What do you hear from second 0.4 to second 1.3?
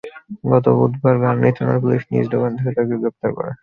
গতকাল বুধবার রাতে